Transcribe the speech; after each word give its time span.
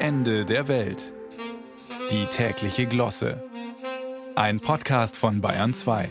Ende 0.00 0.44
der 0.44 0.68
Welt. 0.68 1.12
Die 2.12 2.26
tägliche 2.26 2.86
Glosse. 2.86 3.42
Ein 4.36 4.60
Podcast 4.60 5.16
von 5.16 5.40
Bayern 5.40 5.74
2. 5.74 6.08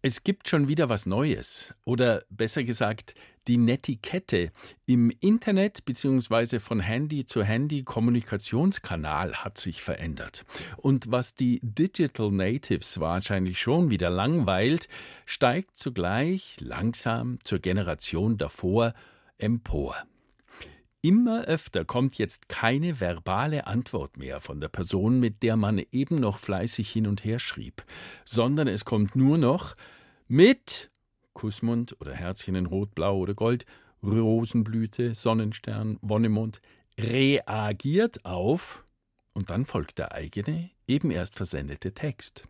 Es 0.00 0.24
gibt 0.24 0.48
schon 0.48 0.66
wieder 0.66 0.88
was 0.88 1.04
Neues. 1.04 1.74
Oder 1.84 2.22
besser 2.30 2.64
gesagt, 2.64 3.14
die 3.48 3.58
Netiquette 3.58 4.50
im 4.86 5.12
Internet 5.20 5.84
bzw. 5.84 6.58
von 6.58 6.80
Handy 6.80 7.26
zu 7.26 7.44
Handy 7.44 7.82
Kommunikationskanal 7.82 9.44
hat 9.44 9.58
sich 9.58 9.82
verändert. 9.82 10.46
Und 10.78 11.10
was 11.10 11.34
die 11.34 11.60
Digital 11.62 12.30
Natives 12.30 12.98
wahrscheinlich 12.98 13.60
schon 13.60 13.90
wieder 13.90 14.08
langweilt, 14.08 14.88
steigt 15.26 15.76
zugleich 15.76 16.56
langsam 16.60 17.38
zur 17.44 17.58
Generation 17.58 18.38
davor 18.38 18.94
empor. 19.36 19.96
Immer 21.04 21.46
öfter 21.46 21.84
kommt 21.84 22.16
jetzt 22.16 22.48
keine 22.48 23.00
verbale 23.00 23.66
Antwort 23.66 24.16
mehr 24.16 24.38
von 24.38 24.60
der 24.60 24.68
Person, 24.68 25.18
mit 25.18 25.42
der 25.42 25.56
man 25.56 25.82
eben 25.90 26.14
noch 26.14 26.38
fleißig 26.38 26.88
hin 26.88 27.08
und 27.08 27.24
her 27.24 27.40
schrieb, 27.40 27.84
sondern 28.24 28.68
es 28.68 28.84
kommt 28.84 29.16
nur 29.16 29.36
noch 29.36 29.74
mit 30.28 30.92
Kussmund 31.32 32.00
oder 32.00 32.14
Herzchen 32.14 32.54
in 32.54 32.66
Rot, 32.66 32.94
Blau 32.94 33.18
oder 33.18 33.34
Gold, 33.34 33.66
Rosenblüte, 34.04 35.16
Sonnenstern, 35.16 35.98
Wonnemond, 36.02 36.60
reagiert 36.96 38.24
auf 38.24 38.84
und 39.32 39.50
dann 39.50 39.64
folgt 39.64 39.98
der 39.98 40.12
eigene, 40.12 40.70
eben 40.86 41.10
erst 41.10 41.34
versendete 41.34 41.94
Text. 41.94 42.44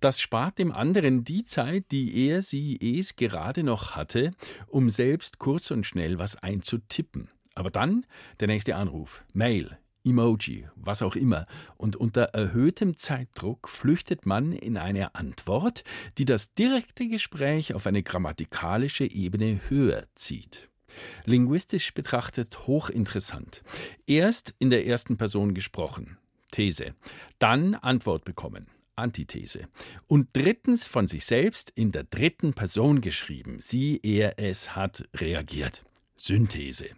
Das 0.00 0.20
spart 0.20 0.58
dem 0.58 0.72
anderen 0.72 1.22
die 1.22 1.44
Zeit, 1.44 1.92
die 1.92 2.26
er, 2.26 2.42
sie, 2.42 2.76
es 2.98 3.14
gerade 3.14 3.62
noch 3.62 3.92
hatte, 3.94 4.32
um 4.66 4.90
selbst 4.90 5.38
kurz 5.38 5.70
und 5.70 5.86
schnell 5.86 6.18
was 6.18 6.34
einzutippen. 6.36 7.30
Aber 7.58 7.72
dann 7.72 8.06
der 8.38 8.46
nächste 8.46 8.76
Anruf, 8.76 9.24
Mail, 9.32 9.78
Emoji, 10.04 10.68
was 10.76 11.02
auch 11.02 11.16
immer, 11.16 11.44
und 11.76 11.96
unter 11.96 12.22
erhöhtem 12.26 12.96
Zeitdruck 12.96 13.68
flüchtet 13.68 14.26
man 14.26 14.52
in 14.52 14.76
eine 14.76 15.16
Antwort, 15.16 15.82
die 16.18 16.24
das 16.24 16.54
direkte 16.54 17.08
Gespräch 17.08 17.74
auf 17.74 17.88
eine 17.88 18.04
grammatikalische 18.04 19.10
Ebene 19.10 19.60
höher 19.68 20.04
zieht. 20.14 20.68
Linguistisch 21.24 21.92
betrachtet 21.94 22.68
hochinteressant. 22.68 23.64
Erst 24.06 24.54
in 24.60 24.70
der 24.70 24.86
ersten 24.86 25.16
Person 25.16 25.52
gesprochen, 25.52 26.16
These, 26.52 26.94
dann 27.40 27.74
Antwort 27.74 28.24
bekommen, 28.24 28.68
Antithese. 28.94 29.66
Und 30.06 30.28
drittens 30.32 30.86
von 30.86 31.08
sich 31.08 31.26
selbst 31.26 31.72
in 31.74 31.90
der 31.90 32.04
dritten 32.04 32.54
Person 32.54 33.00
geschrieben, 33.00 33.58
sie, 33.60 33.98
er, 34.04 34.38
es 34.38 34.76
hat 34.76 35.08
reagiert. 35.16 35.82
Synthese. 36.20 36.88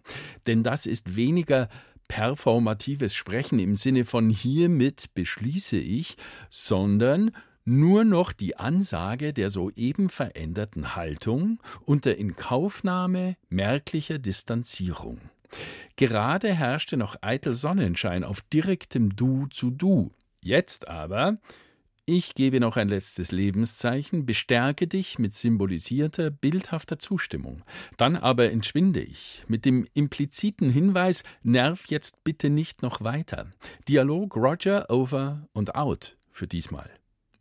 Denn 0.46 0.62
das 0.62 0.86
ist 0.86 1.16
weniger 1.16 1.68
performatives 2.08 3.14
Sprechen 3.14 3.58
im 3.60 3.76
Sinne 3.76 4.04
von 4.04 4.30
hiermit 4.30 5.14
beschließe 5.14 5.76
ich, 5.76 6.16
sondern 6.50 7.30
nur 7.64 8.04
noch 8.04 8.32
die 8.32 8.56
Ansage 8.56 9.32
der 9.32 9.50
soeben 9.50 10.08
veränderten 10.08 10.96
Haltung 10.96 11.62
unter 11.84 12.16
Inkaufnahme 12.16 13.36
merklicher 13.48 14.18
Distanzierung. 14.18 15.20
Gerade 15.96 16.52
herrschte 16.52 16.96
noch 16.96 17.16
eitel 17.20 17.54
Sonnenschein 17.54 18.24
auf 18.24 18.40
direktem 18.40 19.10
Du 19.10 19.46
zu 19.46 19.70
Du. 19.70 20.10
Jetzt 20.40 20.88
aber 20.88 21.38
ich 22.10 22.34
gebe 22.34 22.58
noch 22.58 22.76
ein 22.76 22.88
letztes 22.88 23.30
Lebenszeichen, 23.30 24.26
bestärke 24.26 24.88
dich 24.88 25.20
mit 25.20 25.32
symbolisierter, 25.32 26.32
bildhafter 26.32 26.98
Zustimmung. 26.98 27.62
Dann 27.98 28.16
aber 28.16 28.50
entschwinde 28.50 29.00
ich 29.00 29.44
mit 29.46 29.64
dem 29.64 29.86
impliziten 29.94 30.70
Hinweis, 30.70 31.22
nerv 31.44 31.84
jetzt 31.86 32.24
bitte 32.24 32.50
nicht 32.50 32.82
noch 32.82 33.00
weiter. 33.02 33.46
Dialog 33.88 34.34
Roger 34.34 34.90
over 34.90 35.46
und 35.52 35.76
out 35.76 36.16
für 36.32 36.48
diesmal. 36.48 36.90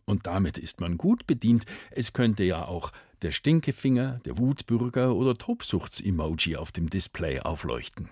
Und 0.05 0.27
damit 0.27 0.59
ist 0.59 0.79
man 0.81 0.99
gut 0.99 1.25
bedient. 1.25 1.65
Es 1.89 2.13
könnte 2.13 2.43
ja 2.43 2.65
auch 2.65 2.91
der 3.21 3.31
Stinkefinger, 3.31 4.19
der 4.25 4.37
Wutbürger 4.37 5.15
oder 5.15 5.37
Tobsuchts-Emoji 5.37 6.55
auf 6.55 6.71
dem 6.71 6.89
Display 6.89 7.39
aufleuchten. 7.39 8.09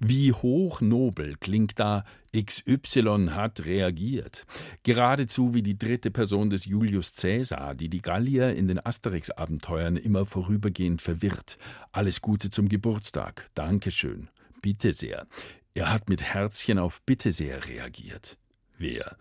Wie 0.00 0.32
hochnobel 0.32 1.36
klingt 1.40 1.78
da 1.78 2.04
XY 2.34 3.28
hat 3.30 3.64
reagiert. 3.64 4.44
Geradezu 4.82 5.54
wie 5.54 5.62
die 5.62 5.78
dritte 5.78 6.10
Person 6.10 6.50
des 6.50 6.64
Julius 6.64 7.14
Caesar, 7.14 7.74
die 7.74 7.88
die 7.88 8.02
Gallier 8.02 8.54
in 8.54 8.66
den 8.66 8.84
Asterix-Abenteuern 8.84 9.96
immer 9.96 10.26
vorübergehend 10.26 11.02
verwirrt. 11.02 11.58
Alles 11.92 12.20
Gute 12.20 12.50
zum 12.50 12.68
Geburtstag. 12.68 13.50
Dankeschön. 13.54 14.28
Bitte 14.62 14.92
sehr. 14.92 15.26
Er 15.74 15.92
hat 15.92 16.08
mit 16.08 16.22
Herzchen 16.22 16.78
auf 16.78 17.02
Bitte 17.02 17.32
sehr 17.32 17.66
reagiert. 17.66 18.36
Wer? 18.78 19.16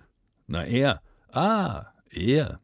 Na 0.48 0.66
er. 0.66 1.02
Ah, 1.32 1.88
er. 2.10 2.60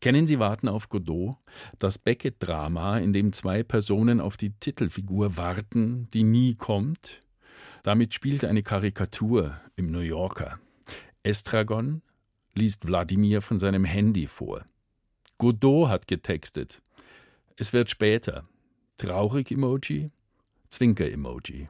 Kennen 0.00 0.26
Sie 0.26 0.38
Warten 0.38 0.68
auf 0.68 0.88
Godot? 0.88 1.36
Das 1.78 1.98
Beckett-Drama, 1.98 2.98
in 2.98 3.12
dem 3.12 3.34
zwei 3.34 3.62
Personen 3.62 4.20
auf 4.20 4.38
die 4.38 4.50
Titelfigur 4.50 5.36
warten, 5.36 6.08
die 6.12 6.24
nie 6.24 6.54
kommt? 6.54 7.20
Damit 7.82 8.14
spielt 8.14 8.44
eine 8.46 8.62
Karikatur 8.62 9.60
im 9.76 9.90
New 9.90 10.00
Yorker. 10.00 10.58
Estragon 11.22 12.00
liest 12.54 12.86
Wladimir 12.86 13.42
von 13.42 13.58
seinem 13.58 13.84
Handy 13.84 14.26
vor. 14.26 14.64
Godot 15.36 15.88
hat 15.88 16.06
getextet. 16.06 16.80
Es 17.56 17.74
wird 17.74 17.90
später. 17.90 18.48
Traurig 18.96 19.50
Emoji, 19.50 20.10
Zwinker 20.68 21.10
Emoji. 21.10 21.68